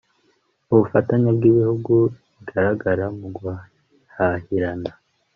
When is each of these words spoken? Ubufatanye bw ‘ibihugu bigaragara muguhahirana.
Ubufatanye 0.71 1.29
bw 1.37 1.43
‘ibihugu 1.51 1.93
bigaragara 2.39 3.05
muguhahirana. 3.17 4.91